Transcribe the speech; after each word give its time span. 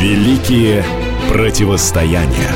Великие 0.00 0.82
противостояния. 1.28 2.50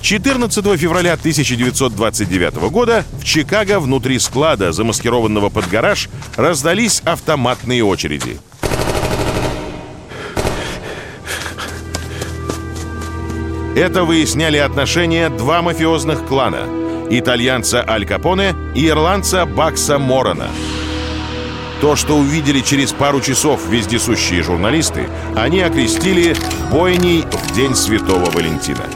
Четырнадцатого 0.00 0.76
февраля 0.76 1.12
1929 1.12 2.54
года 2.72 3.04
в 3.20 3.24
Чикаго 3.24 3.78
внутри 3.78 4.18
склада, 4.18 4.72
замаскированного 4.72 5.48
под 5.48 5.68
гараж, 5.68 6.08
раздались 6.34 7.02
автоматные 7.04 7.84
очереди. 7.84 8.38
Это 13.76 14.02
выясняли 14.02 14.56
отношения 14.56 15.28
два 15.28 15.62
мафиозных 15.62 16.26
клана– 16.26 16.66
итальянца 17.10 17.84
Аль 17.88 18.04
Капоне 18.04 18.56
и 18.74 18.88
ирландца 18.88 19.46
Бакса 19.46 20.00
Морона. 20.00 20.48
То, 21.84 21.96
что 21.96 22.16
увидели 22.16 22.60
через 22.60 22.92
пару 22.92 23.20
часов 23.20 23.68
вездесущие 23.68 24.42
журналисты, 24.42 25.06
они 25.36 25.60
окрестили 25.60 26.34
«бойней 26.72 27.24
в 27.30 27.54
День 27.54 27.74
Святого 27.74 28.30
Валентина». 28.30 28.86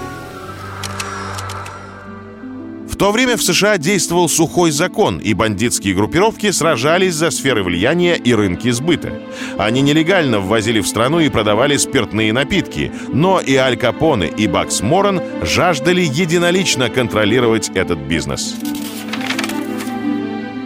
В 2.90 2.96
то 2.96 3.12
время 3.12 3.36
в 3.36 3.42
США 3.42 3.76
действовал 3.76 4.30
сухой 4.30 4.70
закон, 4.70 5.18
и 5.18 5.34
бандитские 5.34 5.94
группировки 5.94 6.50
сражались 6.50 7.12
за 7.12 7.30
сферы 7.30 7.62
влияния 7.62 8.16
и 8.16 8.32
рынки 8.32 8.70
сбыта. 8.70 9.12
Они 9.58 9.82
нелегально 9.82 10.40
ввозили 10.40 10.80
в 10.80 10.88
страну 10.88 11.20
и 11.20 11.28
продавали 11.28 11.76
спиртные 11.76 12.32
напитки, 12.32 12.90
но 13.12 13.38
и 13.38 13.54
Аль 13.56 13.76
Капоне, 13.76 14.28
и 14.28 14.46
Бакс 14.46 14.80
Моран 14.80 15.20
жаждали 15.42 16.00
единолично 16.00 16.88
контролировать 16.88 17.70
этот 17.74 17.98
бизнес. 17.98 18.56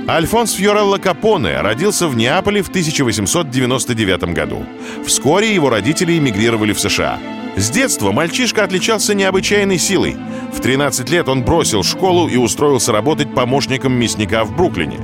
Альфонс 0.09 0.55
Фьорелло 0.55 0.98
Капоне 0.98 1.61
родился 1.61 2.09
в 2.09 2.16
Неаполе 2.16 2.62
в 2.62 2.69
1899 2.69 4.35
году. 4.35 4.66
Вскоре 5.07 5.54
его 5.54 5.71
родители 5.71 6.18
эмигрировали 6.18 6.73
в 6.73 6.80
США. 6.80 7.18
С 7.57 7.71
детства 7.71 8.13
мальчишка 8.13 8.65
отличался 8.65 9.15
необычайной 9.15 9.79
силой. 9.79 10.16
В 10.52 10.60
13 10.60 11.09
лет 11.10 11.29
он 11.29 11.45
бросил 11.45 11.85
школу 11.85 12.26
и 12.26 12.37
устроился 12.37 12.93
работать 12.93 13.32
помощником 13.32 13.93
мясника 13.93 14.45
в 14.45 14.57
Бруклине. 14.57 14.99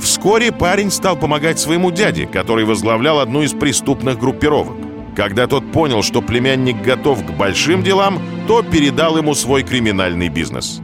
Вскоре 0.00 0.50
парень 0.50 0.90
стал 0.90 1.16
помогать 1.16 1.60
своему 1.60 1.90
дяде, 1.90 2.26
который 2.26 2.64
возглавлял 2.64 3.20
одну 3.20 3.42
из 3.42 3.52
преступных 3.52 4.18
группировок. 4.18 4.76
Когда 5.14 5.46
тот 5.46 5.70
понял, 5.70 6.02
что 6.02 6.22
племянник 6.22 6.82
готов 6.82 7.24
к 7.24 7.30
большим 7.30 7.82
делам, 7.82 8.20
то 8.48 8.62
передал 8.62 9.16
ему 9.16 9.34
свой 9.34 9.62
криминальный 9.62 10.28
бизнес. 10.28 10.80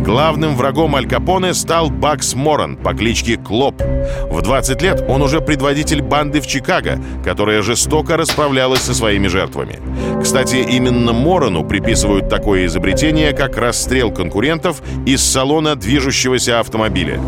Главным 0.00 0.56
врагом 0.56 0.96
Аль 0.96 1.06
Капоне 1.06 1.52
стал 1.52 1.90
Бакс 1.90 2.34
Моран 2.34 2.76
по 2.76 2.94
кличке 2.94 3.36
Клоп. 3.36 3.82
В 4.30 4.40
20 4.40 4.80
лет 4.80 5.04
он 5.06 5.20
уже 5.20 5.40
предводитель 5.42 6.00
банды 6.00 6.40
в 6.40 6.46
Чикаго, 6.46 6.98
которая 7.22 7.60
жестоко 7.60 8.16
расправлялась 8.16 8.80
со 8.80 8.94
своими 8.94 9.28
жертвами. 9.28 9.78
Кстати, 10.22 10.56
именно 10.56 11.12
Морану 11.12 11.64
приписывают 11.64 12.30
такое 12.30 12.64
изобретение, 12.64 13.32
как 13.34 13.58
расстрел 13.58 14.10
конкурентов 14.10 14.80
из 15.04 15.22
салона 15.22 15.76
движущегося 15.76 16.60
автомобиля. 16.60 17.20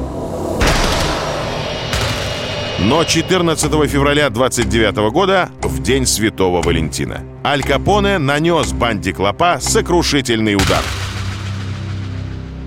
Но 2.81 3.05
14 3.05 3.71
февраля 3.89 4.31
29 4.31 5.13
года, 5.13 5.51
в 5.63 5.83
день 5.83 6.07
Святого 6.07 6.63
Валентина, 6.63 7.21
Аль 7.45 7.63
Капоне 7.63 8.17
нанес 8.17 8.73
банде 8.73 9.13
Клопа 9.13 9.59
сокрушительный 9.61 10.55
удар– 10.55 10.83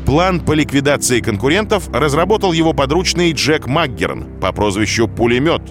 План 0.05 0.39
по 0.39 0.53
ликвидации 0.53 1.19
конкурентов 1.19 1.89
разработал 1.91 2.53
его 2.53 2.73
подручный 2.73 3.31
Джек 3.31 3.65
Макгерн 3.65 4.39
по 4.39 4.51
прозвищу 4.51 5.07
«Пулемет». 5.07 5.63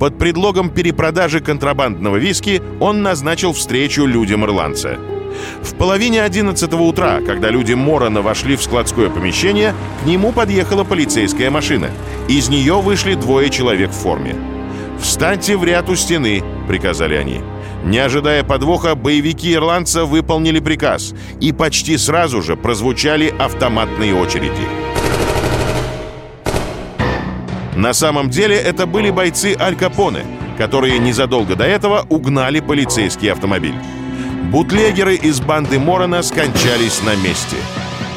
Под 0.00 0.18
предлогом 0.18 0.70
перепродажи 0.70 1.40
контрабандного 1.40 2.16
виски 2.16 2.60
он 2.80 3.02
назначил 3.02 3.52
встречу 3.52 4.06
людям 4.06 4.44
ирландца. 4.44 4.98
В 5.62 5.74
половине 5.76 6.22
11 6.22 6.72
утра, 6.74 7.20
когда 7.24 7.48
люди 7.48 7.74
Морона 7.74 8.22
вошли 8.22 8.56
в 8.56 8.62
складское 8.62 9.08
помещение, 9.08 9.72
к 10.02 10.06
нему 10.06 10.32
подъехала 10.32 10.82
полицейская 10.82 11.50
машина. 11.50 11.90
Из 12.28 12.48
нее 12.48 12.80
вышли 12.80 13.14
двое 13.14 13.50
человек 13.50 13.90
в 13.90 13.94
форме. 13.94 14.34
«Встаньте 15.00 15.56
в 15.56 15.64
ряд 15.64 15.88
у 15.88 15.94
стены»,— 15.94 16.42
приказали 16.68 17.14
они. 17.14 17.40
Не 17.84 17.98
ожидая 17.98 18.42
подвоха, 18.44 18.94
боевики 18.94 19.52
ирландца 19.52 20.06
выполнили 20.06 20.58
приказ, 20.58 21.14
и 21.40 21.52
почти 21.52 21.98
сразу 21.98 22.42
же 22.42 22.56
прозвучали 22.56 23.34
автоматные 23.38 24.14
очереди. 24.14 24.66
На 27.76 27.92
самом 27.92 28.30
деле 28.30 28.56
это 28.56 28.86
были 28.86 29.10
бойцы 29.10 29.54
Аль 29.58 29.76
Капоне, 29.76 30.24
которые 30.56 30.98
незадолго 30.98 31.56
до 31.56 31.64
этого 31.64 32.06
угнали 32.08 32.60
полицейский 32.60 33.30
автомобиль. 33.30 33.74
Бутлегеры 34.50 35.16
из 35.16 35.40
банды 35.40 35.78
Морона 35.78 36.22
скончались 36.22 37.02
на 37.02 37.16
месте. 37.16 37.56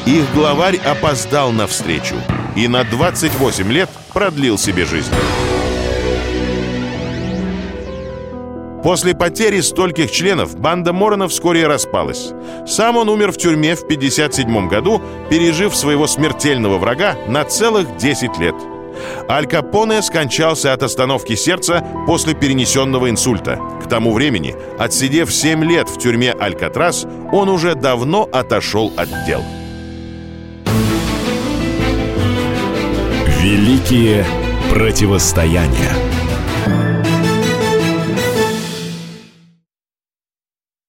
Их 0.06 0.24
главарь 0.34 0.78
опоздал 0.78 1.52
на 1.52 1.66
встречу 1.66 2.14
и 2.56 2.68
на 2.68 2.84
28 2.84 3.70
лет 3.70 3.90
продлил 4.14 4.56
себе 4.56 4.86
жизнь. 4.86 5.12
После 8.82 9.14
потери 9.14 9.60
стольких 9.60 10.10
членов 10.10 10.56
банда 10.56 10.92
Морона 10.92 11.26
вскоре 11.28 11.66
распалась. 11.66 12.32
Сам 12.66 12.96
он 12.96 13.08
умер 13.08 13.32
в 13.32 13.36
тюрьме 13.36 13.74
в 13.74 13.82
1957 13.82 14.68
году, 14.68 15.02
пережив 15.28 15.74
своего 15.74 16.06
смертельного 16.06 16.78
врага 16.78 17.16
на 17.26 17.44
целых 17.44 17.96
10 17.96 18.38
лет. 18.38 18.54
Аль 19.28 19.46
Капоне 19.46 20.02
скончался 20.02 20.72
от 20.72 20.82
остановки 20.82 21.34
сердца 21.34 21.84
после 22.06 22.34
перенесенного 22.34 23.10
инсульта. 23.10 23.58
К 23.84 23.88
тому 23.88 24.12
времени, 24.12 24.54
отсидев 24.78 25.32
7 25.32 25.64
лет 25.64 25.88
в 25.88 25.98
тюрьме 25.98 26.32
Алькатрас, 26.32 27.06
он 27.32 27.48
уже 27.48 27.74
давно 27.74 28.28
отошел 28.32 28.92
от 28.96 29.08
дел. 29.26 29.42
Великие 33.40 34.24
противостояния. 34.70 35.92